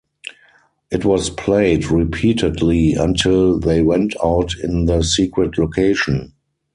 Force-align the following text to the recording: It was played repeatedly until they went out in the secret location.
It 0.89 1.05
was 1.05 1.29
played 1.29 1.91
repeatedly 1.91 2.93
until 2.93 3.59
they 3.59 3.83
went 3.83 4.15
out 4.23 4.55
in 4.63 4.85
the 4.85 5.03
secret 5.03 5.59
location. 5.59 6.33